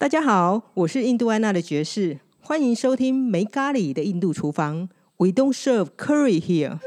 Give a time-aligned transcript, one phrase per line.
[0.00, 4.88] 大家好，我是印度安娜的爵士，欢迎收听没咖喱的印度厨房。
[5.18, 6.78] We don't serve curry here。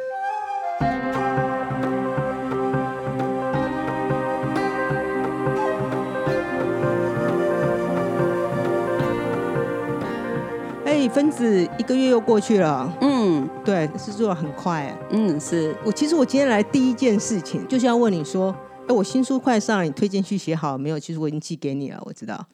[10.84, 12.92] 哎，分子，一个月又过去了。
[13.02, 14.98] 嗯对，是做的很快哎。
[15.12, 18.52] 嗯，是我其实我今天来第一件事情就是要问你说，
[18.88, 21.00] 哎，我新书快上了，你推荐序写好了没有？
[21.00, 22.48] 其实我已经寄给你了，我知道。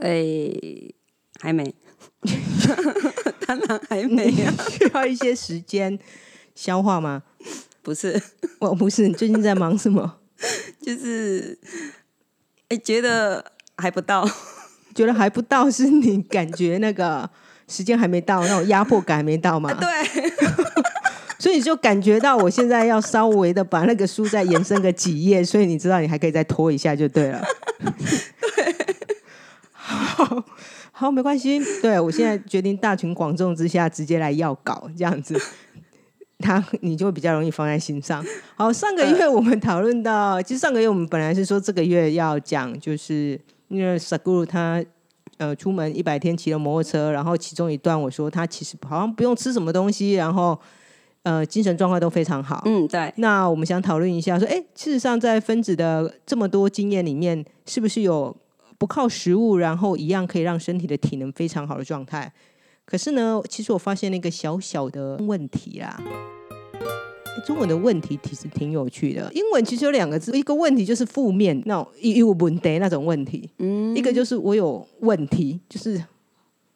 [0.00, 0.50] 哎，
[1.40, 1.74] 还没，
[3.46, 5.98] 当然还没啊，需要一些时间
[6.54, 7.22] 消化吗？
[7.82, 8.20] 不是，
[8.58, 10.18] 我不是，你最近在忙什么？
[10.82, 11.58] 就是
[12.68, 14.28] 哎，觉得还不到，
[14.94, 17.28] 觉得还不到，是你感觉那个
[17.68, 19.72] 时间还没到，那种压迫感还没到吗？
[19.80, 20.32] 对，
[21.38, 27.42] 所以就感觉到我现在要稍微的把那个书再延伸个几页，所以你知道你还可以再拖一下就对了。
[30.24, 30.44] 好
[30.92, 31.60] 好，没关系。
[31.82, 35.38] 对我现在决定大庭广众之下直接来要稿，这样子，
[36.38, 38.24] 他你就会比较容易放在心上。
[38.56, 44.82] 好，上个月我们讨论到，其实上个月我们本来是说这个月要讲，就是因为 Saguru 他
[45.36, 50.58] 呃出门一百天骑了摩托车，然后其中一段我说他其实好像不用吃什么东西，然后
[51.24, 52.62] 呃精神状况都非常好。
[52.64, 58.34] 嗯，对，那我们想讨论一下，说，哎，事实上在分子的这么多经验里面，是不是有
[58.78, 62.32] 不靠食物，然后一样可以让身体的体能非常好的状态？
[62.84, 66.00] 可是呢，其实我发现了一个小小的问题啦。
[67.44, 76.02] 中文的问题其实挺有趣的，英文其实有两个字，一个问题就是负面那种有问题那种问题，嗯，一个就是我有问题，就是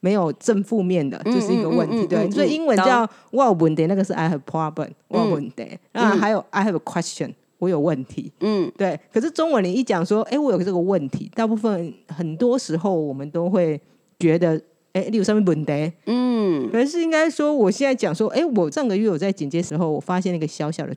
[0.01, 2.07] 没有正负面的，嗯就是一个问题。
[2.07, 5.79] 对，所以英文懂叫我有问题，那个是 I have problem，我有问题。
[5.93, 8.33] 那还有 I have a question，我有问题。
[8.41, 8.69] 嗯。
[8.77, 13.81] 对，可是中文你一讲说，哎，我有这个问题，大部分很多时候我们都会
[14.19, 14.61] 觉得，
[14.93, 16.69] 哎，例如上面问题，嗯。
[16.73, 20.95] 可是应该说，我现在讲说，哎，我上个月我在剪接时候，我发现了一个小小的，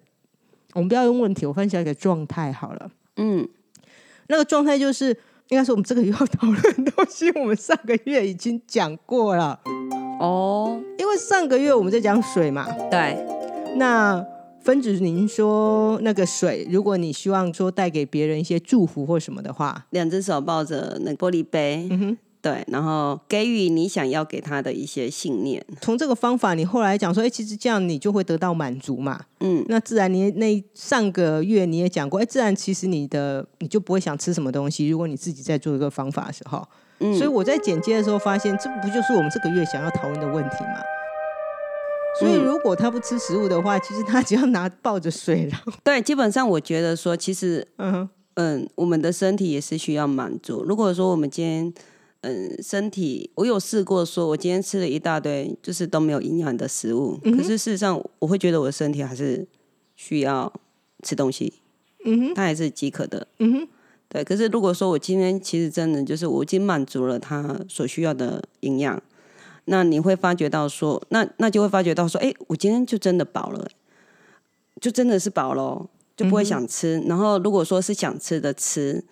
[0.73, 2.89] 我们不要用问题，我分享一个状态好了。
[3.17, 3.47] 嗯，
[4.27, 5.09] 那个状态就是，
[5.49, 9.59] 应该说我们这个月要讨论的东西，我们上个月已经讲过了。
[10.19, 13.17] 哦，因为上个月我们在讲水嘛，对，
[13.75, 14.25] 那
[14.63, 29.19] 分子您说那个水，如果你希望说带给别人一些祝福或什么的话，两只手抱着那玻璃杯，嗯哼，对，然后给予你想要给他的一些信念，从这个方法，你后来讲说，哎，其实这样你就会得到满足嘛。
[29.41, 36.65] 嗯那自然你那上个月你也讲过，哎，自然其实你的你就不会想吃什么东西，如果你自己在做一个方法的时候。
[36.99, 40.79] 嗯，所以我在剪接的时候发现，这不就是我们这个月想要讨论的问题吗？
[42.19, 42.43] 所以嗯。
[42.43, 50.63] 如果他不吃食物的话，其实他只要拿抱着水，然后 对，基本上我觉得说，其实嗯嗯，我们的身体也是需要满足。
[50.63, 51.73] 如果说我们今天，
[52.21, 59.45] 嗯，身体我有试过说，我今天吃了一大堆就是都没有营养的食物，嗯可是事实上我会觉得我的身体还是
[59.95, 60.51] 需要
[61.03, 61.53] 吃东西，
[62.05, 62.33] 嗯哼。
[62.33, 63.27] 它还是饥渴的。
[63.39, 63.67] 嗯哼。
[64.09, 69.01] 对，可是如果说我今天其实真的就是我已经满足了它所需要的营养，
[69.65, 73.67] 那你会发觉到说，那那就会发觉到说，哎，我今天就真的饱了，
[74.81, 76.99] 就真的是饱了，就不会想吃。
[77.07, 79.03] 然后如果说是想吃的吃，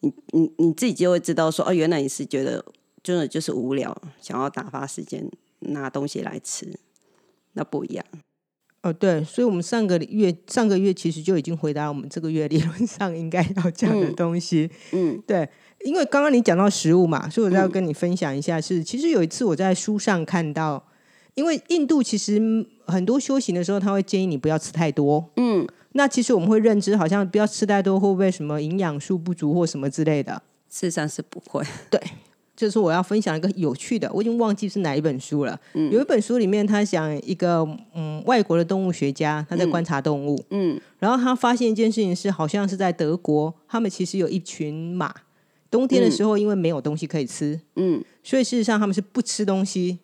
[0.00, 2.64] 你你你自己就会知道说，哦，原来你是觉得
[3.02, 6.78] 真的就是无聊，想要打发时间拿东西来吃，
[7.52, 8.04] 那不一样。
[8.82, 14.70] 哦对，所以我们上个月上个月其实就已经回答我们这个月理论上应该要讲的嗯东西。
[14.92, 15.46] 嗯对，
[15.84, 20.82] 因为刚刚你讲到食物嘛，所以我要跟你分享一下是，其实有一次我在书上看到，
[21.34, 22.40] 因为印度其实
[22.86, 25.30] 很多修行的时候，他会建议你不要吃太多。
[25.36, 30.42] 嗯，那其实我们会认知，好像不要吃太多，会不会什么营养素不足或什么之类的？
[30.70, 31.62] 事实上是不会。
[32.60, 35.58] 就是我要分享一个有趣的，我已经忘记是哪一本书了。
[35.72, 35.90] 嗯。
[35.90, 40.78] 有一本书里面，他讲一个嗯外国的动物学家，他在观察动物，嗯。
[40.98, 45.10] 然后他发现一件事情是，好像是在德国，他们其实有一群马，
[45.70, 48.04] 冬天的时候因为没有东西可以吃，嗯。
[48.22, 49.98] 所以事实上他们是不吃东西，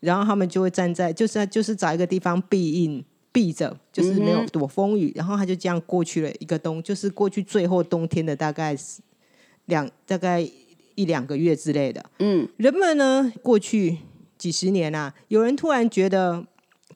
[0.00, 9.02] 然后他们就会站在就是就是找一个地方避应避着，就是没有躲风雨，然后他就这样过去了一个冬，就是过去最后冬天的大概是
[9.66, 10.48] 两大概
[10.98, 12.04] 一两个月之类的。
[12.18, 12.48] 嗯。
[12.56, 13.98] 人们呢，过去
[14.36, 16.44] 几十年啊，有人突然觉得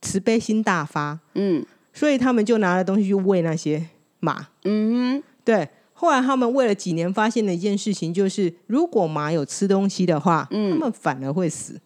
[0.00, 1.64] 慈悲心大发，嗯。
[1.93, 3.87] 所以他们就拿了东西去喂那些
[4.20, 4.49] 马。
[4.64, 5.22] 嗯哼。
[5.44, 10.72] 对，后来他们喂了几年，发现了一件事情，就是如果马有吃东西的话，嗯。
[10.72, 11.81] 他们反而会死，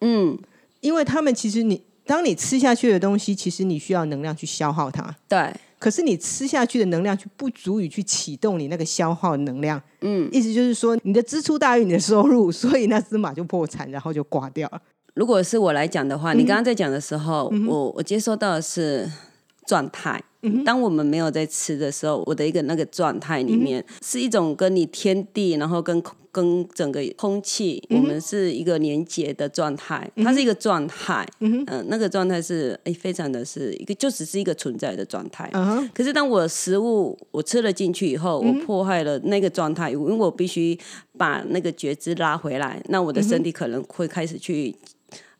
[0.00, 0.36] 嗯，
[0.80, 5.14] 因为他们其实你当你吃下去的东西，其实你需要能量去消耗它。
[5.28, 9.82] 对，可是你吃下去的能量却不足以去启动你那个消耗能量。
[10.02, 14.80] 嗯，意思就是说你的支出大于你的收入，所以那只马就破产，然后就挂掉了。
[15.14, 19.10] 如果是我来讲的话，你刚刚在讲的时候，我我接收到的是
[19.66, 20.22] 状态。
[20.64, 30.10] 当我们没有在吃的时候，我的一个那个状态里面是一种跟你天地，然后跟跟整个空气，我们是一个连接的状态。
[30.16, 35.48] 它是一个状态，嗯，那个状态是哎，非常的是一个，就只是一个存在的状态。
[35.94, 40.76] 可是当我食物我吃了进去以后，我破坏了那个状态，因为我必须
[41.16, 44.74] 把那个觉知拉回来，那我的身体可能会开始去。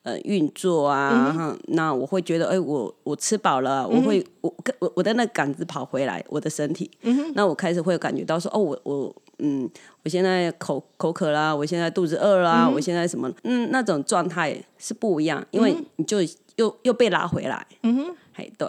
[0.02, 6.90] 呃，运作啊，那我会觉得，哎，我我吃饱了，我会我我我的那杆子跑回来，我的身体，
[7.34, 9.70] 那我开始会感觉到说，哦，我我嗯，
[10.02, 16.18] 我现在口口渴啦，我现在肚子饿啦，我现在什么，嗯，那种状态是不一样，因为你就
[16.56, 18.68] 又又被拉回来，嗯哼，哎，对，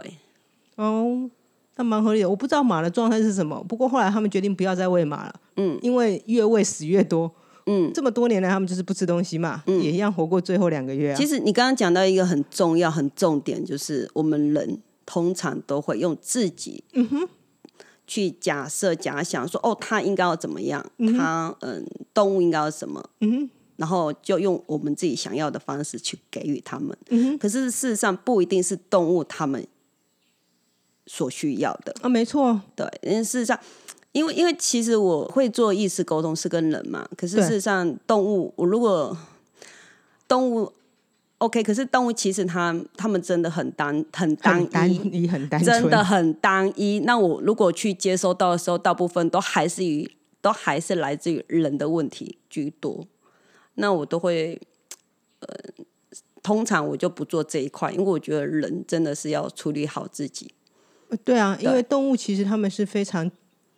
[0.75, 1.27] 哦，
[1.77, 7.31] 那蛮合理的，我不知道马的状态是什么，不过后来他们决定不要再喂马了，嗯，因为越喂死越多。
[7.65, 11.15] 嗯，这么多年来，他们就是不吃东西嘛，也一样活过最后两个月啊。
[11.15, 17.27] 其实你刚刚讲到一个很重要、很重点，就是我们人通常都会用自己，嗯哼，
[18.05, 20.85] 去假设、假想说，哦，他应该要怎么样？
[21.17, 23.03] 他嗯，动物应该要什么？
[23.21, 26.97] 嗯哼，然后就用我们自己想要的方式去给予他们。
[27.39, 29.65] 可是事实上不一定是动物他们
[31.05, 33.57] 所需要的啊，没错，对，因为事实上。
[34.13, 39.15] 因为，因为其实我会做意识沟通是跟人嘛，可是事实上动物，我如果
[40.27, 40.71] 动物
[41.39, 44.63] OK，可是动物其实它它们真的很单很单
[45.11, 46.99] 一，很单真的很单一。
[47.01, 50.09] 那我如果去接收到的时候，大部分都还是于
[50.41, 53.07] 都还是来自于人的问题居多。
[53.75, 54.61] 那我都会
[55.39, 55.47] 呃，
[56.43, 60.53] 通常我就不做这一块，因为我觉得人真的是要处理好自己。
[61.25, 63.31] 对啊，因为动物其实他们是非常。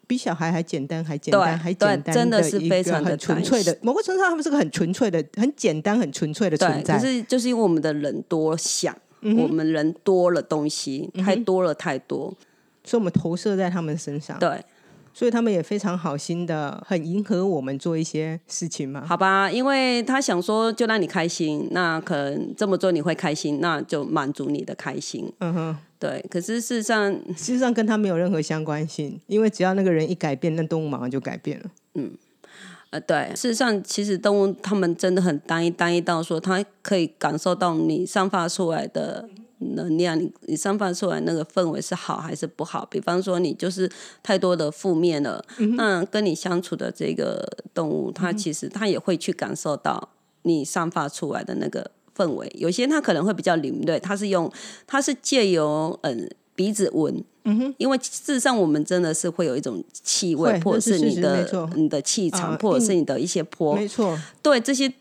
[0.07, 3.77] 比小孩还简单，还简单，还简单，真的是非常的纯粹的。
[3.81, 6.97] 某个程度上，他们是个很纯粹的、很简单、很纯粹的存在。
[6.97, 12.33] 可是，就是因为我们的人多想，我们人多了东西，太多了，太多，
[12.83, 14.37] 所以我们投射在他们身上。
[14.39, 14.63] 对。
[15.17, 19.05] 所以他们也非常好心的，很迎合我们做一些事情嘛。
[19.07, 25.31] 好吧，因为他想说就让你开心，那可能这么做你会开心，那就满足你的开心。
[25.39, 26.25] 嗯哼，对。
[26.29, 31.65] 可是事实上，事实上跟他没有任何相关性，因为只要那个人一改变，那动物马上就改变了。
[31.93, 32.11] 嗯，
[32.89, 33.31] 呃，对。
[33.35, 39.29] 事实上，其实动物他们真的很单一，单一到说，他可以感受到你散发出来的。
[39.73, 42.85] 能量，你你散发出来那个氛围是好还是不好？
[42.89, 43.89] 比方说，你就是
[44.21, 45.43] 太多的负面了，
[45.75, 50.09] 那跟你相处的这个动物，它其实它也会去感受到
[50.43, 52.51] 你散发出来的那个氛围。
[52.55, 54.51] 有些它可能会比较敏锐，它是用
[54.85, 64.91] 它是借由嗯鼻子闻，嗯哼，因为事实上我们真的是会有一种气味，或者是你的你的气场，或者是你的一些波，没错，对这些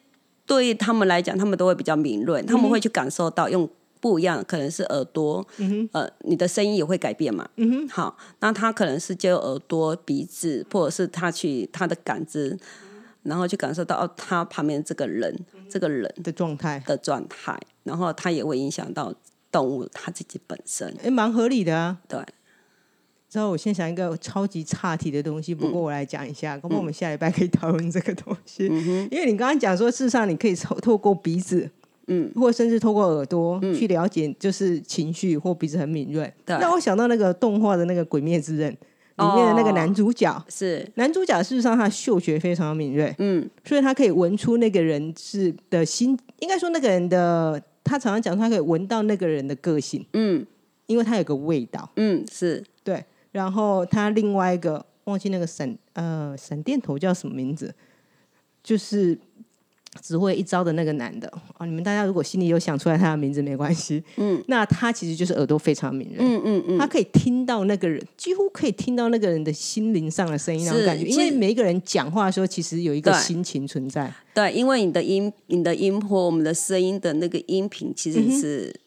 [0.46, 3.68] 对他们来讲，他们都会比较敏锐，他们会去感受到用。
[4.04, 5.46] 不一样，可能是耳朵，
[5.92, 7.48] 呃，你的声音也会改变嘛。
[7.88, 12.54] 好，那他可能是就耳朵、鼻子，或者是他去他的感知，
[13.22, 15.34] 然后去感受到哦，他旁边这个人，
[15.70, 19.14] 这个人的状态的状态，然后他也会影响到
[19.50, 20.94] 动物他自己本身。
[21.02, 21.96] 哎，蛮合理的啊。
[22.06, 22.20] 对。
[23.30, 28.66] 之后我先想一个超级差题的东西，不过我来讲一下，可能我们下礼拜可以讨论这个东西。
[29.10, 31.70] 因为你刚刚讲说，事实上你可以透透过鼻子。
[32.06, 36.32] 嗯，或甚至透过耳朵去了解，就是情绪或鼻子很敏锐。
[36.46, 38.70] 让我想到那个动画的那个《鬼灭之刃》
[39.16, 41.42] 里面的那个男主角，是男主角。
[41.42, 50.44] 事实上，他嗅觉非常敏锐，嗯，所以他可以闻出那个人是的心，应该说那个人的，他常常讲，他可以闻到那个人的个性，嗯，
[50.86, 53.04] 因为他有个味道，嗯，是对。
[53.32, 57.74] 然后他另外一个忘记那个闪呃闪电头叫什么名字，
[58.62, 59.18] 就是。
[60.02, 61.64] 只会一招的那个男的啊！
[61.64, 71.04] 你们大家如果心里有想出来他的名字没关系，嗯，那他其实就是耳朵非常敏锐，嗯嗯嗯，他可以听到那个人，几乎可以听到那个人的心灵上的声音那种感觉。
[71.04, 74.12] 因为每一个人讲话的时候，其实有一个心情存在。
[74.34, 78.80] 对，因为你的音、你的音波、我们的声音的那个音频，其实是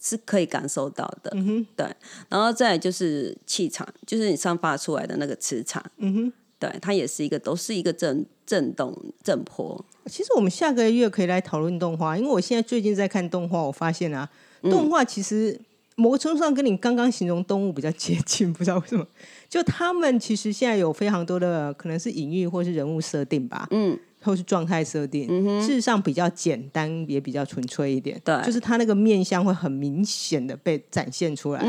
[0.00, 1.30] 是可以感受到的。
[1.34, 1.86] 嗯哼，对。
[2.28, 5.84] 然后再就是气场，就是你散发出来的那个磁场。
[5.96, 9.84] 嗯哼，对，它也是一个，都是一个震震动震波。
[10.06, 14.28] 其实我们下个月可以来讨论动画，因为我现在最近在看动画，我发现啊，
[14.62, 15.58] 动画其实
[15.96, 19.06] 某个程度上跟你刚刚形容动物比较接近，不知道为什么。
[19.48, 25.26] 就他们其实现在有非常多的可能是隐喻或是人物设定吧，嗯，或是状态设定，
[25.62, 28.20] 事实上比较简单，也比较纯粹一点。
[28.24, 31.64] 对就是它那个面相会很明显的被展现出来。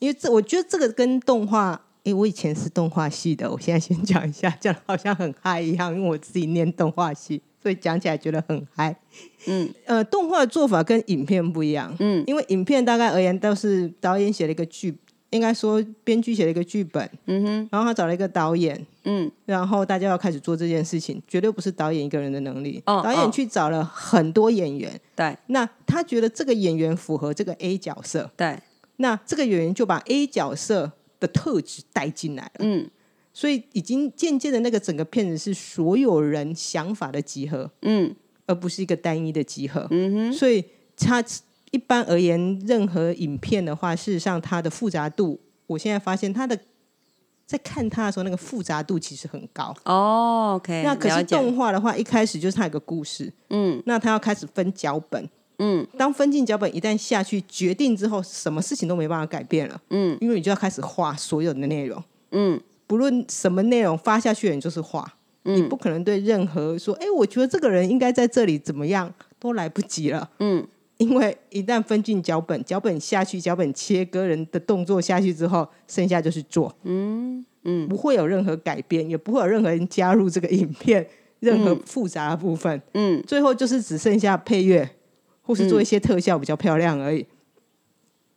[0.00, 8.96] 因为这我觉得这个跟动画，诶，我以前是动画系的，我现在先讲一下，讲得好像很嗨一样，因为我自己念动画系，所以讲起来觉得很嗨。
[9.46, 11.94] 嗯，呃，动画的做法跟影片不一样。
[11.98, 14.96] 嗯，因为影片大概而言都是导演写了一个剧，
[15.30, 22.82] 应该说编剧写了一个剧本，嗯哼，然后他找了一个导演，嗯然后大家要开始做这件事情，绝对不是导演一个人的能力。
[22.86, 28.58] 哦导演去找了很多演员，对那他觉得这个演员符合这个 A 角色，对，
[28.96, 30.90] 那这个演员就把 A 角色
[31.20, 32.52] 的特质带进来了。
[32.60, 32.90] 嗯
[33.32, 38.12] 所以已经渐渐的那个整个片子是所有人想法的集合，嗯
[38.46, 39.86] 而不是一个单一的集合。
[39.92, 40.64] 嗯哼，所以
[40.96, 41.24] 它
[41.70, 46.58] 一般而言，任何影片的话，事实上它的复杂度，我现在发现它的
[47.46, 49.72] 在看它的时候，那个复杂度其实很高。
[49.84, 55.30] 哦，OK，那可是动画的话，一开始就是它有个故事，嗯那它要开始分脚本。
[55.60, 55.86] 嗯。
[55.96, 60.18] 当分镜脚本一旦下去决定之后，什么事情都没办法改变了，嗯。
[60.20, 62.02] 因为你就要开始画所有的内容，
[62.32, 62.60] 嗯。
[62.86, 65.14] 不论什么内容发下去，你就是画，
[65.44, 70.28] 你嗯不可能对任何说，哎，我觉得这个人应该在这里怎么样，都来不及了。
[70.40, 70.66] 嗯。
[70.98, 77.88] 因为一旦分镜脚本，脚本下去，脚本切割人的动作下去之后，剩下就是做，嗯嗯。
[77.88, 81.06] 不会有任何改变，也不会有任何人加入这个影片
[81.38, 83.22] 任何复杂的部分，嗯。
[83.26, 84.90] 最后就是只剩下配乐
[85.42, 87.26] 或是做一些特效比较漂亮而已。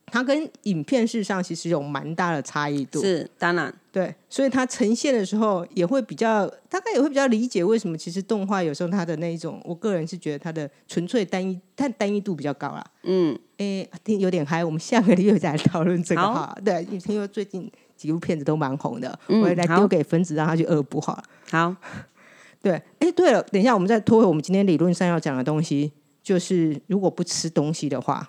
[0.07, 12.85] 它跟影片事实上其实有蛮大的差异度，是当然，对，所以它呈现的时候也会比较，大概也会比较理解为什么其实动画有时候它的那一种，我个人是觉得它的纯粹单一，它单一度比较高啦。
[13.01, 16.55] 嗯诶，听有点嗨，我们下个月再来讨论这个哈。
[16.63, 21.23] 对，因为最近几部片子都蛮红的，嗯我也来丢给分子让他去恶补好了。
[21.49, 21.75] 好，
[22.61, 25.91] 对，哎，对了，等一下我们再拖回我们今天理论上要讲的东西，
[26.23, 28.27] 就是如果不吃东西的话，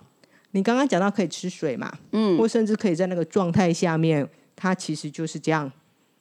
[0.51, 2.37] 你刚刚讲到可以吃水嘛，嗯。
[2.37, 5.71] 或甚至可以在那个状态下面，它其实就是这样，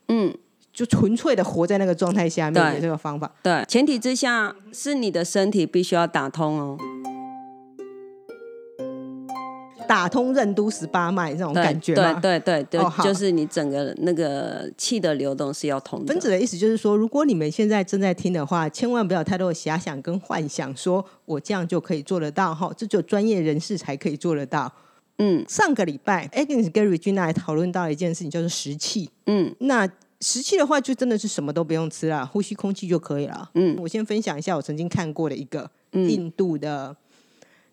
[0.08, 0.34] 嗯。
[0.72, 2.74] 就纯粹的活在那个状态下面对。
[2.74, 3.32] 的这个方法。
[3.44, 6.76] 对，前提之下是你的身体必须要打通哦，
[9.84, 12.20] 打通任督十八脉这种感觉对嘛。
[12.20, 24.72] 对对对哦，就是你整个那个气的流动是要通的分，子的意思就是说，如果你们现在正在听的话，千万不要太多的遐想跟幻想，说我这样就可以做得到哈，这只有专业人士才可以做得到。
[25.20, 29.10] 嗯上个礼拜，Agnes 跟 Regina 还讨论到一件事情，叫做食气。
[29.28, 29.88] 嗯那
[30.22, 33.50] 食气的话，就真的是什么都不用吃啦，呼吸空气就可以了。
[33.54, 36.96] 嗯我先分享一下我曾经看过的一个嗯印度的，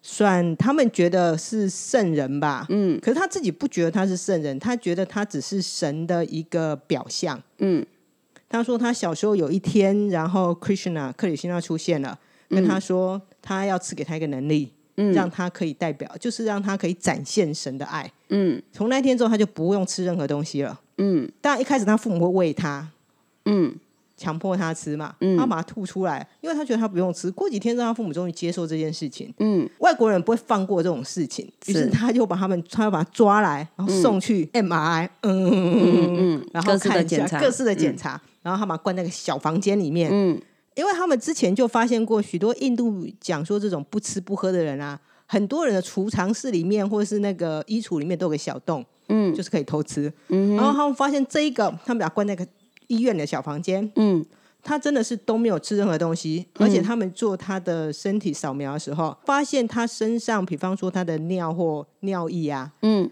[0.02, 2.98] 算他们觉得是圣人吧，嗯。
[3.00, 7.40] 可是他自己不觉得他是圣人，他觉得他只是神的一个表象。
[7.58, 7.84] 嗯。
[8.48, 15.12] 他说他小时候有一天，然后 Krishna 克里希那出现了，跟他说他要赐给他一个能力，嗯。
[15.12, 18.10] 让他可以代表，就是让他可以展现神的爱。
[18.30, 18.60] 嗯。
[18.72, 20.80] 从那天之后，他就不用吃任何东西了。
[20.96, 21.30] 嗯。
[21.40, 22.88] 当然一开始他父母会喂他，
[23.44, 23.74] 嗯
[24.20, 25.38] 强迫他吃嘛，嗯。
[25.38, 27.30] 他把他吐出来，因为他觉得他不用吃。
[27.30, 29.32] 过几天让，他父母终于接受这件事情。
[29.38, 29.66] 嗯。
[29.78, 36.36] 外国人不会放过这种事情，于是是他就把他们，他要把他抓来，然后送去 MRI，嗯。
[36.36, 40.38] 嗯然后各式的看一下检查，各式的检查，然后他把他关在那个小房间里面，嗯。
[40.76, 49.34] 因为他们之前就发现过许多印度讲说这种不吃不喝的人啊，很多人的储藏室里面或者是那个衣橱里面都有个小洞，嗯。
[49.34, 50.12] 就是可以偷吃。
[50.28, 52.46] 嗯然后他们发现这一个，他们把他关在一个
[52.90, 54.26] 医院的小房间，嗯。
[54.62, 63.10] 他真的是都没有吃任何东西，而且他们做他的身体扫描的时候，发现他身上，比方说他的尿或尿液啊，嗯。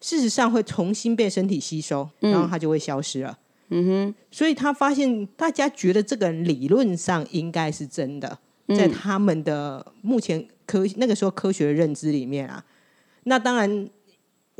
[0.00, 3.38] 事实上会重新被身体吸收，然后他就会消失了。
[3.68, 4.14] 嗯哼。
[4.32, 8.76] 所以他发现大家觉得这个理论上应该是真的，嗯。
[8.76, 12.64] 在他们的目前科那个时候科学的认知里面啊，
[13.22, 13.88] 那当然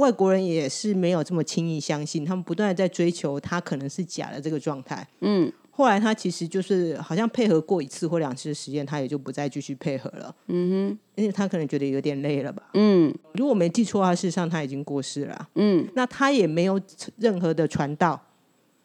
[0.00, 5.07] 外国人也是没有这么轻易相信，他们不断的在追求他可能是假的这个状态。
[5.21, 5.52] 嗯。
[5.71, 10.99] 后来他其实就是好像配合过一次或两次的实验，他也就不再继续配合了，嗯哼。
[11.14, 12.62] 因为他可能觉得有点累了吧。
[12.75, 13.14] 嗯。
[13.35, 15.35] 如果没记错的话，事实上他已经过世了。
[15.35, 15.87] 啊、嗯。
[15.95, 16.80] 那他也没有
[17.19, 18.21] 任何的传道，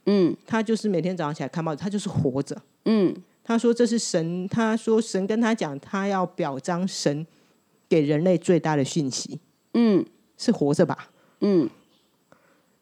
[0.06, 0.36] 嗯。
[0.46, 2.62] 他就是每天早上起来看报纸，他就是活着。
[2.86, 3.16] 嗯。
[3.44, 7.26] 他说这是神，他说神跟他讲，他要表彰神
[7.88, 9.40] 给人类最大的讯息。
[9.74, 10.06] 嗯
[10.38, 11.10] 是活着吧。
[11.42, 11.70] 嗯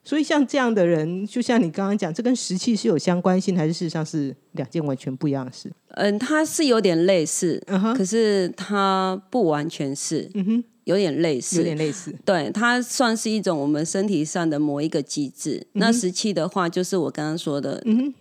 [0.05, 5.71] 所以像这样的人，就像你刚刚讲，这跟石器是有相关性，还是事实上是两件完全不一样的事？
[5.91, 7.63] 嗯，它是有点类似，
[7.95, 12.13] 可是它不完全是，嗯哼，有点类似，有点类似。
[12.25, 15.65] 对，它算是一种我们身体上的某一个机制。
[15.71, 18.13] 那嗯石器的话，就是我刚刚说的，嗯哼，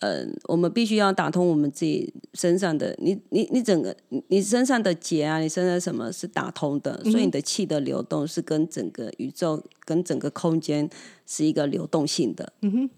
[0.00, 10.88] 呃，我们必须要打通我们自己身上的，你你你整个你你身上的结啊，你身上什么是打通的，所以你的气的流动是跟整个宇宙、跟整个空间
[11.26, 12.52] 是一个流动性的。
[12.62, 12.90] 嗯哼，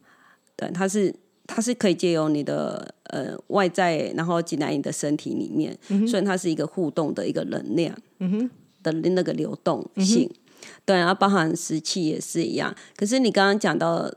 [0.57, 1.15] 对，它是
[1.47, 7.97] 它是可以借由你的呃外在，然后进来你的身体里面，嗯所以它是一个互动的一个能量。
[8.19, 8.51] 嗯哼，
[8.83, 10.31] 的那个流动性，
[10.85, 12.77] 对，然后包含湿气也是一样。
[12.95, 14.13] 可是你刚刚讲到。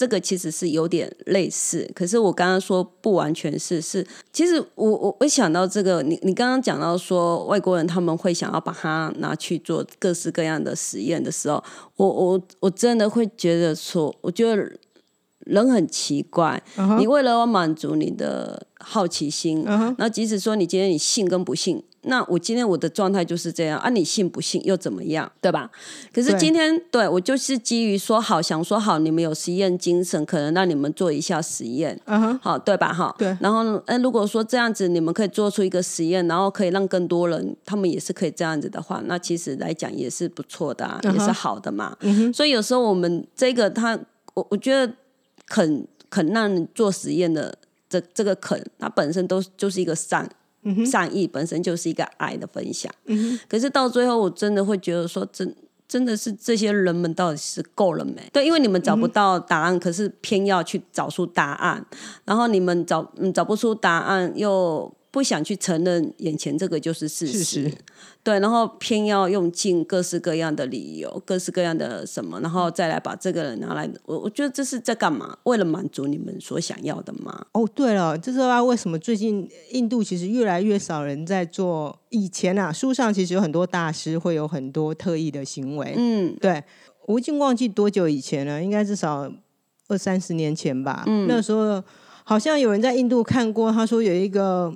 [0.00, 4.02] 这个其实是有点类似，可是我刚刚说不完全是是，
[4.32, 11.62] 其实我我我想到这个，你你刚刚讲到说外国人他们会想要把它拿去做各式各样的实验的时候，
[11.96, 14.72] 我我我真的会觉得说，我觉得
[15.40, 16.62] 人很奇怪，
[16.98, 21.84] 你为了要满足你的好奇心，然后即使说你今天你信跟不信。
[22.02, 25.70] 那我今天我的状态就是这样啊，你信不信又怎么样，对吧？
[26.12, 32.90] 可是今天对我就是基于说好，想说好，你们有实验精神，可能让你们做一下实验，嗯哼，好，对吧？
[32.92, 33.36] 哈，对。
[33.40, 41.94] 然后，哎，如果说这样子你们可以做出一个实验，然后可以让更多人，他们也是可以这样子的话，那其实来讲也是不错的，也是好的嘛。
[42.32, 43.98] 所以有时候我们这个他，
[44.34, 44.90] 我我觉得
[45.46, 47.54] 肯肯让你做实验的
[47.90, 50.26] 这这个肯，它本身都就是一个善。
[50.86, 52.92] 善意本身就是一个爱的分享，
[53.48, 55.54] 可是到最后，我真的会觉得说，真
[55.88, 58.22] 真的是这些人们到底是够了没？
[58.32, 61.84] 对，因为你们找不到答案，可是偏要去找出答案，
[62.24, 64.92] 然后你们找嗯找不出答案又。
[65.12, 67.72] 不想去承认眼前这个就是事实，
[68.22, 75.36] 对，然后偏要用尽各式各样的理由，各式各样的什么，然后再来把这个人拿来，我我觉得这是在干嘛？
[75.42, 77.44] 为了满足你们所想要的吗？
[77.50, 81.98] 哦，对了，这是为什么最近印度其实越来越少人在做？
[82.10, 86.62] 以前啊，书上其实有很多大师会有很多特异的行为，嗯，对，
[87.06, 89.28] 我已经忘记多久以前了，应该至少
[89.88, 91.02] 二三十年前吧。
[91.06, 91.82] 嗯，那时候
[92.22, 94.72] 好像有人在印度看过，他说有一个。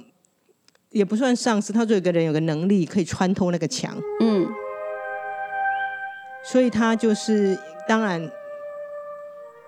[0.94, 4.46] 也不算上司，他就有个人有个能力可以穿透那个墙，嗯，
[6.44, 7.58] 所以他就是
[7.88, 8.30] 当然，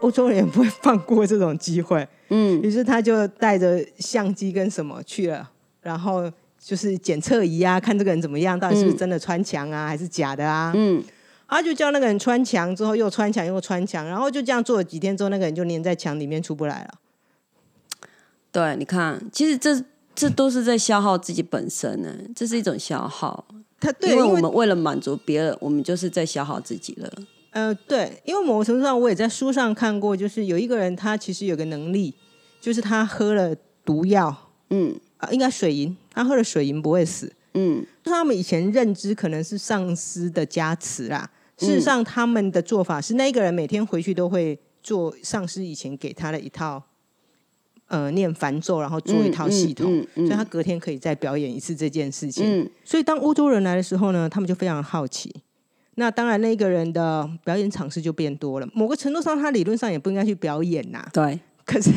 [0.01, 6.31] 欧洲人也不会放过这种机会，嗯，于是他就带着相机跟什么去了，然后
[6.61, 11.03] 就是检测仪啊，看这个人怎么样，到底是不是真的穿墙啊，还是假的啊，嗯，
[11.49, 16.95] 他就叫那个人穿墙之后又穿墙又穿墙，然后就这样做了几天之后，那个人就粘在墙里面出不来了。
[18.53, 19.85] 对，你看，其实这。
[20.17, 23.47] 这都是在消耗自己本身呢，这是一种消耗。
[23.79, 27.13] 他对，因为我们为了满足别人，我们就是在消耗自己了。
[27.51, 32.15] 呃，对，因为某个程度上，我也在书上看过，就是有一个人，他其实有个能力，
[32.61, 34.35] 就是他喝了毒药，
[34.71, 41.31] 嗯，啊，应该水银，他喝了水银不会死，嗯，他们以前认知可能是上司的加持啦。
[41.59, 46.83] 事实上，他们的做法是，那个人每天回去都会做上司以前给他的一套。
[47.89, 52.69] 呃，念梵咒，然后做一套系统，所以他隔天可以再表演一次这件事情。
[52.85, 55.33] 所以当欧洲人来的时候呢，他们就非常好奇。
[55.95, 58.69] 那当然，那个人的表演场次就变多了。
[58.75, 61.07] 某个程度上，他理论上也不应该去表演呐。
[61.13, 61.39] 对。
[61.65, 61.91] 可是，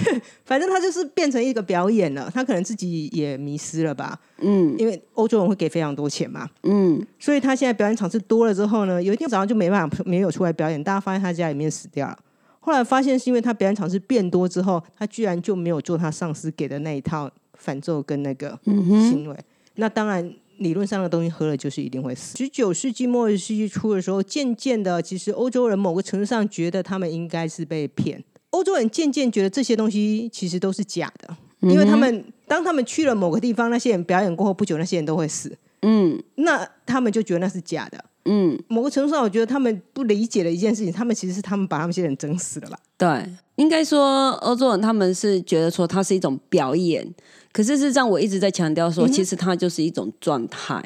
[0.45, 2.31] 反正他就是变成一个表演了。
[2.33, 4.17] 他可能自己也迷失了吧？
[4.37, 4.73] 嗯。
[4.77, 6.47] 因为欧洲人会给非常多钱嘛。
[6.63, 7.05] 嗯。
[7.19, 12.17] 所以他现在表演场次多了之后呢，有一天早上就没办法没有出来表演，大家发现他家里面死掉了。
[12.59, 19.37] 后来发现是因为他表演场次变多之后，他居然就没有做他上司给的那一套反奏跟那个行为。
[19.75, 22.37] 那当然理论上的东西喝了就是一定会死。
[22.37, 28.21] 十九世纪末世纪初的时候，渐渐的，其实欧洲人某个程度上觉得他们应该是被骗。
[28.49, 35.57] 欧洲人渐渐觉得这些东西其实都是假的，因为他们当他们去了某个地方，那些人表演过后不久，那些人都会死。
[35.83, 38.03] 嗯，那他们就觉得那是假的。
[38.25, 42.77] 嗯，某个程度上，我觉得他们不理解的一件事情，他们其实是他们把他们这些人整死了吧？
[42.97, 47.07] 对，应该说欧洲人他们是觉得说它是一种表演，
[47.51, 50.83] 可是事实上我一直在强调说，其实它就是一种状态，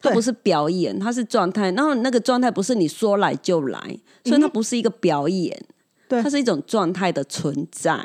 [0.00, 1.70] 它不是表演，它是状态。
[1.72, 3.80] 然后那个状态不是你说来就来，
[4.24, 5.58] 所以它不是一个表演，
[6.06, 7.98] 对，它是一种状态的存在。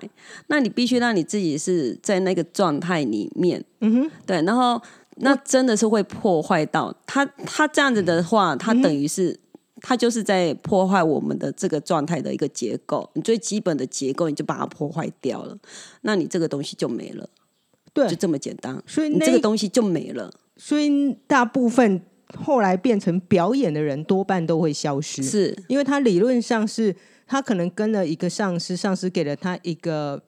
[0.48, 4.82] 那你必须让你自己是在那个状态里面，嗯哼，对，然后。
[5.22, 9.38] 那真的是会破坏到他，他这样子的话，他等于是
[9.82, 15.58] 他就是在破坏我们的这个状态的一个结构，你最基本的结构你就把它破坏掉了，
[16.02, 17.30] 那你这个东西就没了，
[17.94, 20.32] 对，就这么简单，所以你这个东西就没了。
[20.56, 22.02] 所以大部分
[22.38, 26.96] 后来变成表演的人，多半都会消失，是因为他理论上是
[27.28, 30.24] 他可能跟了一个上司，上司给了他一个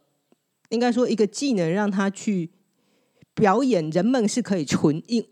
[0.70, 2.52] 应该说一个技能，让他去。
[3.42, 5.26] 表演，人们是可以存因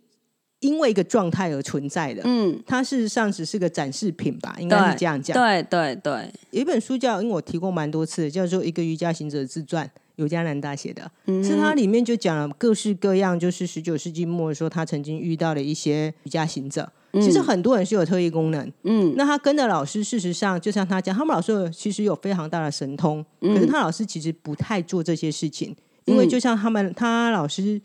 [0.60, 2.22] 因为一个状态而存在的。
[2.26, 5.38] 嗯，它事实上只是个展示品吧，应该是这样讲。
[5.38, 9.86] 对对对，有一本书叫，因为我提过蛮多次，叫做《一个瑜伽行者自传》，
[10.17, 11.10] 尤加南大写的，
[11.43, 16.91] 是它里面就讲了各式各样，就是十九世纪末的时候，他曾经遇到的一些瑜伽行者。
[17.13, 27.82] 其实很多人是有特异功能，嗯，那他跟的老师，事实上就像他讲，他们老师其实有非常大的神通，可是他老师其实不太做这些事情，因为就像他们他老师，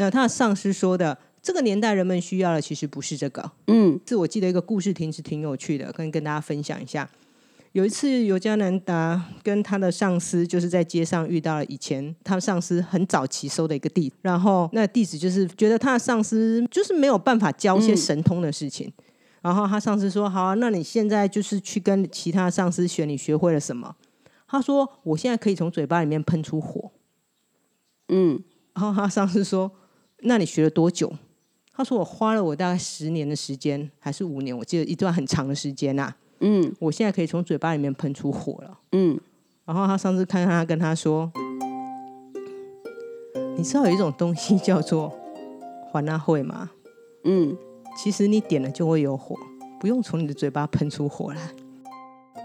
[0.00, 7.06] 呃，他的上司说的，这个年代人们需要的其实不是这个，嗯，是我记得一个故事，挺是挺有趣的，跟跟大家分享一下。
[7.72, 18.90] 有一次，尤加南达跟他的上司就是在街上遇到了以前他上司很早期收的一个弟，然后那弟子就是觉得他的上司就是没有办法教一些神通的事情，
[19.42, 23.94] 然后他上司说：“好，啊那你现在就是去跟其他上司学，你学会了什么？”
[24.48, 26.90] 他说：“我现在可以从嘴巴里面喷出火。”
[28.08, 28.42] 嗯，
[28.74, 29.70] 然后他上司说
[30.22, 31.12] ：“那你学了多久？”
[31.72, 34.56] 他说：“我花了我大概十年的时间，还是五年？
[34.56, 38.78] 我记得一段很长的时间呐。”嗯，我现在可以从嘴巴里面喷出火了。
[38.92, 39.18] 嗯，
[39.64, 41.30] 然后他上次看他跟他说
[43.56, 45.12] ：“你知道有一种东西叫做
[45.90, 46.70] 环纳会吗？”
[47.24, 47.56] 嗯，
[47.96, 49.36] 其实你点了就会有火，
[49.78, 51.40] 不用从你的嘴巴喷出火来。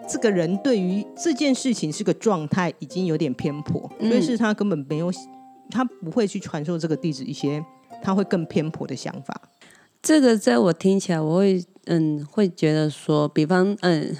[0.07, 5.09] 这个人对于这件事情是个状态，已经有点偏颇，所以是他根本没有，
[5.69, 7.63] 他不会去传授这个弟子一些
[8.01, 9.41] 他会更偏颇的想法。
[10.01, 11.63] 这个在我听起来，我会。
[11.87, 14.17] 嗯，会觉得说，比方，嗯，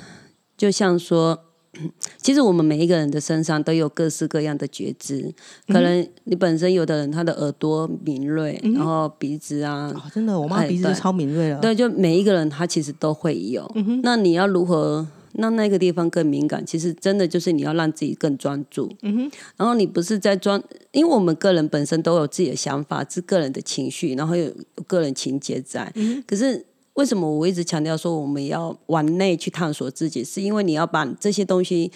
[0.55, 1.45] 就像说，
[2.21, 5.33] 其实我们每一个人的身上都有各式各样的觉知。
[5.69, 11.59] 可能你本身有的人他的耳朵敏锐，然后鼻子啊，真的，我妈鼻子超敏锐了。
[11.59, 13.67] 对，就每一个人他其实都会有。
[14.03, 16.65] 那你要如何让那个地方更敏感？
[16.65, 18.91] 其实真的就是你要让自己更专注。
[19.01, 19.31] 嗯哼。
[19.57, 24.51] 然后你不是在专，因为我们个人本身都有自己的想法，是个人的情绪，然后有
[24.87, 25.91] 个人情节在。
[25.95, 26.65] 嗯可是。
[26.95, 30.23] 为什么我一直强调说我们要往内去探索自己？
[30.23, 31.91] 是因为你要把这些东西，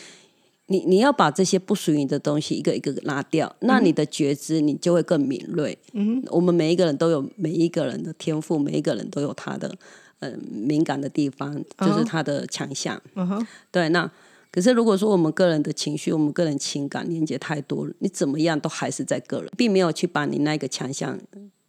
[0.65, 5.78] 你你要把这些不属于你的东西一个一个拉掉，那你的觉知你就会更敏锐。
[5.93, 9.73] 嗯，我们每一个人都有每一个人的天赋，每一个人都有他的
[10.20, 13.02] 呃敏感的地方，就是他的强项。
[13.16, 13.90] 嗯哼，对。
[13.90, 14.10] 那
[14.52, 21.20] 可是如果说我们个人的情绪，我们个人情感连接太多了，你怎么样都还是在个人，并没有去把你那个强项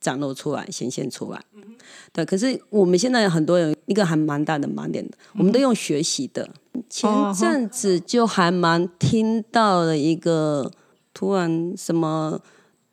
[0.01, 1.43] 展露出来、显现出来。
[2.13, 6.49] 对，可是我们现在很多人一个还蛮大的盲点的，我们都用学习的。
[6.89, 10.71] 前阵子就还蛮听到了一个
[11.13, 12.41] 突然什么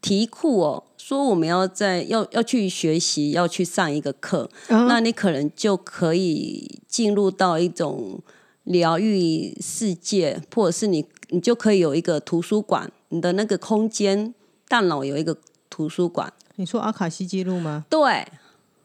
[0.07, 8.19] 题库哦，说我们要在要要去学习，要去上一个课，那你可能就可以进入到一种
[8.63, 14.33] 疗愈世界，或者是你你就可以有一个图书馆，你的那个空间，
[14.67, 15.37] 大脑有一个
[15.69, 16.31] 图书馆。
[16.55, 17.85] 你说阿卡西记录吗？
[17.89, 18.25] 对。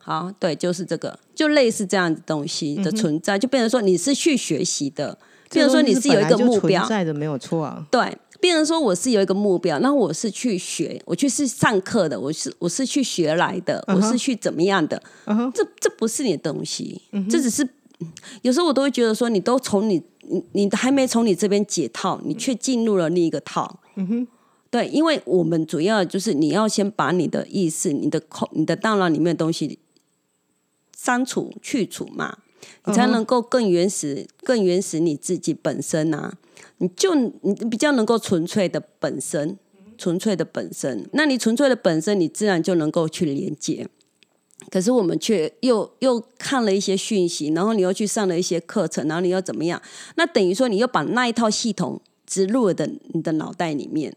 [0.04, 5.16] 好，对，就是这个，就类似这样子东西的存在，就变成说你是去学习的，
[5.48, 7.86] 变成说你是有一个目标在的，没有错啊。
[7.88, 15.00] 对，变成说我是有一个目标，那我是去学，我去是上课的，我是我是去学来的，我是去怎么样的？
[15.54, 17.00] 这这不是你的东西，
[17.30, 17.66] 这只是
[18.42, 23.78] 有时候我都会觉得说，你都从你你你还没从你这边解套，你却进入了另一个套。
[23.94, 24.28] 嗯哼。
[24.70, 29.78] 对，因为我们主要就是你要先把你的意识、你的空、你的大脑里面的东西。
[30.96, 32.38] 删除、去除嘛，
[32.86, 36.34] 你才能够更原始、更原始你自己本身啊！
[36.78, 39.58] 你就你比较能够纯粹的本身，
[39.96, 41.08] 纯粹的本身。
[41.12, 43.88] 那你纯粹的本身，你自然就能够去连接。
[44.70, 49.82] 可是我们却又又看了一些讯息，然后你又去上了一些课程，然后你又怎么样？
[50.14, 54.16] 那等于说你又把那一套系统植入了的你的脑袋里面。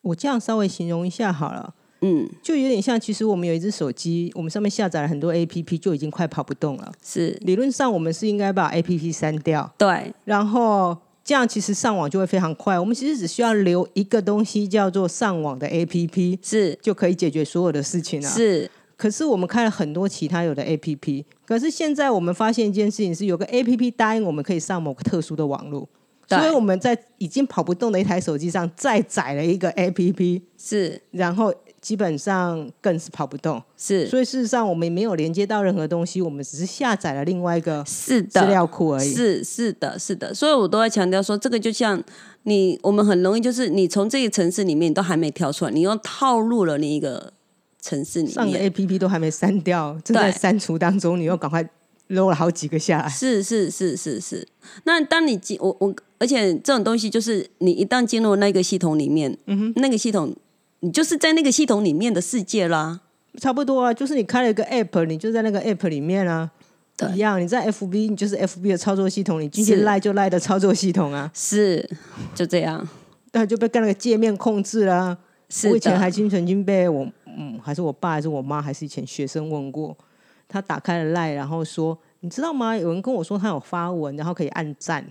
[0.00, 1.74] 我这样稍微形容一下好了。
[2.00, 6.92] 嗯，就有点像，其实我们有一只手机，我们上面下载了很多 A P P，就已经快跑不动了。
[7.04, 12.78] 是，理论上我们是应该把 A P P 删掉，对，然后这样其实上网就会非常快。
[12.78, 18.28] 我们其实只需要留一个东西叫做上网的 A P P，是就可以解决所有的事情了。
[18.28, 25.88] 是，可是我们开了很多其他有的 A P P，可是现在我们发现一件事情是，有个 A P P 答应我们可以上某个特殊的网络。
[26.30, 31.50] 所以我们在已经跑不动的一台手机上再载了一个 A P P，是，然后
[31.88, 34.06] 基本上更是跑不动，是。
[34.08, 39.10] 所以事实上我们没有连接到任何东西，我们只是下载了另外一个是资料库而已。
[39.10, 40.34] 是是的，是的。
[40.34, 41.98] 所以我都在强调说，这个就像
[42.42, 47.32] 你，我们很容易就是你从这个城市里面都还没跳出来，你又套入了另一个
[47.80, 51.66] 城市里面，上个 A P P 都还没删掉，正在删除当中，你又赶快
[52.08, 53.08] 搂了好几个下来。
[53.08, 54.46] 是是是是是。
[54.84, 55.94] 那当你进我我。
[56.20, 60.34] 而且这种东西就是你一旦进入那个系统里面，嗯哼，那个系统
[60.80, 63.00] 你就是在那个系统里面的世界啦，
[63.40, 66.50] 差不多啊，就是你开了一个 app，你就在那个 app 里面啊，
[67.14, 67.40] 一样。
[67.40, 71.88] 你在 FB，你就是 FB 的操作系统，你进去赖就赖的操作系统啊，是
[72.34, 72.86] 就这样。
[73.30, 75.18] 但就被跟那个界面控制了。
[75.50, 79.96] 是我以前还经曾经被我嗯，还是我爸还是我妈还是以前学生问过，
[80.46, 82.76] 他打开了赖，然后说，你知道吗？
[82.76, 85.04] 有人跟我说他有发文，然后可以按赞。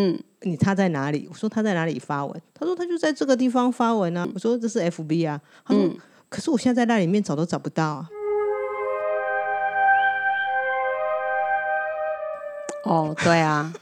[0.00, 1.26] 嗯，你他在哪里？
[1.28, 2.40] 我说他在哪里发文？
[2.54, 4.28] 他说他就在这个地方发文啊。
[4.32, 5.40] 我说这是 FB 啊。
[5.64, 5.90] 他说、
[6.28, 8.08] 可是我现在在那里面找都找不到啊。
[12.84, 13.72] 哦，对啊，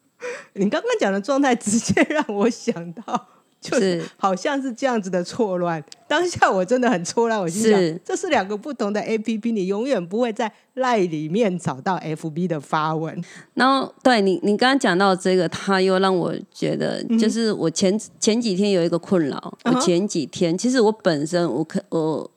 [0.52, 3.28] 你刚刚讲的状态，直接让我想到，
[3.70, 5.82] 就是是好像是这样子的错乱。
[6.08, 13.22] 当下我真的很错乱，我心想是这是两个不同的 A P P，你永远不会在赖里面找到 F B 的发文。
[13.54, 19.56] 然后对你，你刚刚讲到这个，他又让我觉得，就是我前前几天有一个困扰。
[19.64, 22.30] 我前几天其实我本身我可我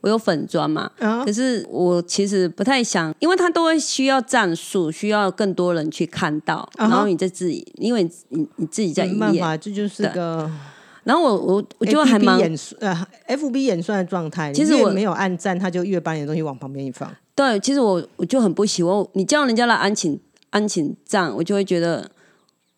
[0.00, 10.50] 我有粉砖嘛，啊可是我其实不太想，因为他都会需要战术，需要更多人去看到，然后你在自己，因为你你自己在营业，没办法，这就是个
[11.04, 14.52] 然后我我我就还蛮演算呃 F B 演算的状态。
[14.52, 17.08] 其实我没有按赞，他就越把你的东西往旁边一放。
[17.34, 20.18] 对，其实我我就很不喜欢你叫人家来安请
[20.50, 22.10] 安请账，我就会觉得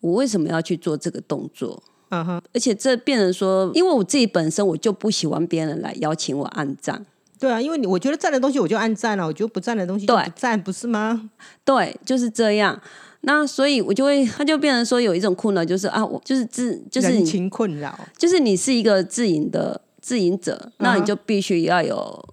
[0.01, 1.81] 我为什么要去做这个动作？
[2.09, 7.05] 嗯哼，而且这变成说，因为我自己本身我就不喜欢别人来邀请我按赞，
[7.39, 11.29] 对啊，因为你我觉得赞的东西我就按赞了，我觉得不赞的东西就对不赞，不是吗？
[11.63, 12.81] 对，就是这样。
[13.21, 17.93] 那所以我就会，他就变成说有一种困扰，就是啊，我就是自，就是情困扰。
[18.17, 22.25] 就是你是一个自营的自营者，那你就必须要有，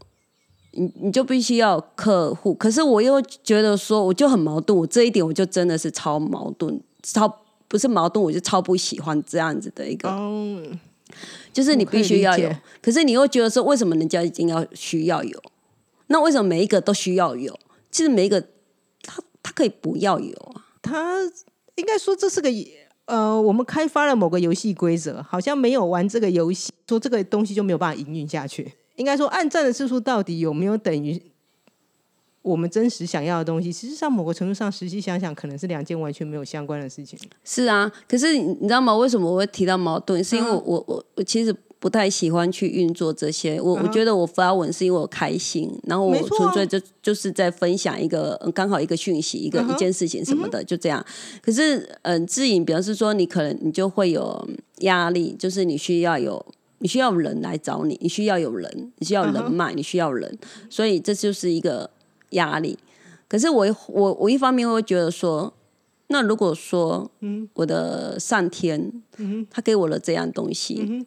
[0.71, 2.55] 你你就必须要有客户。
[2.55, 7.29] 可是我又觉得说，我就很矛盾，我这一点我就真的是超矛盾，超
[7.69, 10.79] 不是矛盾，我就超不喜欢这样子的一个，嗯，
[11.53, 12.51] 就是你必须要有
[12.81, 15.43] 可是你又觉得说，为什么人家一定要需要有？
[16.09, 17.59] 那为什么每一个都需要有？
[17.91, 18.41] 其实每一个
[19.03, 20.67] 他他可以不要有啊。
[20.83, 21.21] 他
[21.75, 22.49] 应该说这是个
[23.07, 28.73] 呃，我们开发了某个游戏规则，好像没有玩这个游戏，说这个东西就没有办法营运下去。
[28.97, 31.21] 应该说，按赞的次数到底有没有等于
[32.47, 33.73] 我们真实想要的东西？
[33.73, 37.19] 实际上，某个程度上，实际想想，可能是两件完全没有相关的事情。
[37.43, 38.97] 是啊，可是你你知道吗？
[38.97, 40.23] 为什么我会提到矛盾？
[40.23, 43.61] 是因为嗯我我我其实不太喜欢去运作这些。
[43.61, 51.05] 我、我觉得我发文是因为我开心，然后我纯粹就就是在分享一个呃刚好一个讯息，一个、一件事情什么的，就这样。
[51.43, 54.49] 可是嗯，自营表示说你可能你就会有
[54.83, 56.47] 压力，就是你需要有。
[56.79, 61.89] 你需要人来找你，你需要有人，你需要嗯人脉你需要人，所以这就是一个
[62.31, 62.79] 压力。
[63.29, 65.53] 可是我我我一方面会觉得说，
[66.07, 67.11] 那如果说，
[67.55, 69.03] 我的上天，
[69.51, 71.05] 他给我了这样东西，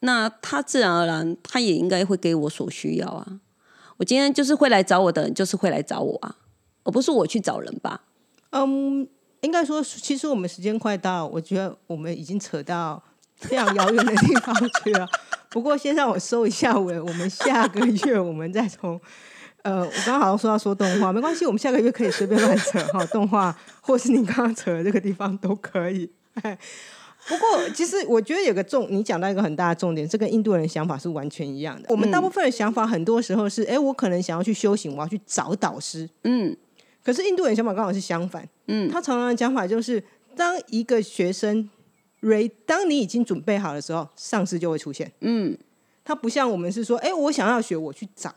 [0.00, 3.40] 那他自然而然，他也应该会给我所需要啊。
[3.98, 6.36] 我今天就是会来找我的人，就是会来找我啊，
[6.84, 8.04] 而不是我去找人吧？
[8.50, 9.06] 嗯，
[9.42, 13.02] 应该说，其实我们时间快到，我觉得我们已经扯到
[13.36, 15.06] 非常遥远的地方去了。
[15.50, 18.98] 不过，先让我收一下尾，我们下个月我们再从。
[19.62, 26.10] 呃，我刚刚好像说要说动画，没关系，我们下个月可以随便乱扯哈，动画或是你刚刚扯的这个地方都可以。
[26.42, 26.58] 哎，
[27.28, 31.86] 不过其实我觉得有个重，你讲到一个很大的重点，这跟印度人的想法是完全一样的。
[31.90, 36.56] 我们大部分的想法很多时候是，哎、我可能想要去修行，我要去找导师，嗯
[37.04, 40.02] 可是印度人想法刚好是相反，嗯，他常常的讲法就是，
[40.36, 41.68] 当一个学生
[42.20, 45.10] ready，当你已经准备好的时候，上司就会出现。
[45.20, 45.56] 嗯，
[46.04, 48.34] 他不像我们是说，哎、我想要学，我去找。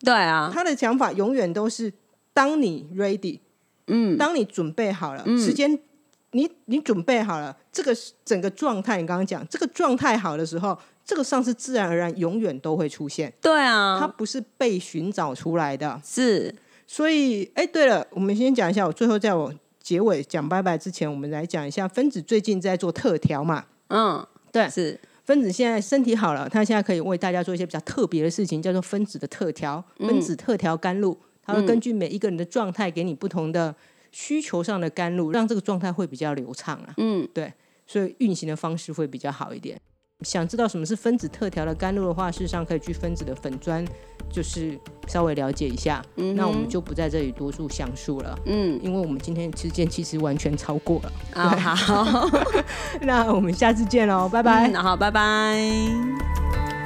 [0.00, 1.92] 对啊，他的想法永远都是，
[2.32, 3.40] 当你 ready，
[3.86, 4.16] 嗯。
[4.16, 5.78] 当你准备好了，时间，
[6.32, 16.00] 你你准备好了，这个整个状态，你刚刚讲这个状态好的时候，这个上司自然而然永远都会出现，对他啊，不是被寻找出来的。
[16.04, 16.54] 是。
[16.86, 23.64] 所以，哎，对了，我们先讲一下，我最后在我结尾讲拜拜之前，我们来讲一下分子最近在做特调嘛。
[23.88, 24.68] 嗯，对。
[24.70, 33.76] 是分子现在身体好了，他现在可以为大家做一些比较特别的事情，叫做分子的特调，分子特调甘露，它会根据每一个人的状态，给你不同的
[34.10, 36.94] 需求上的甘露，让这个状态会比较流畅啊。
[36.96, 37.52] 嗯，对，
[37.86, 39.78] 所以运行的方式会比较好一点。
[40.24, 43.84] 想知道什么是分子特调的甘露的话，事实上可以去分子的粉砖，
[44.30, 44.76] 就是
[45.06, 46.02] 稍微了解一下。
[46.34, 51.12] 那我们就不在这里多数详述了，嗯因为我们今天时间其实完全超过了。
[51.34, 52.28] 啊好，
[53.02, 54.68] 那我们下次见喽，拜拜。
[54.68, 56.77] 嗯好，拜拜。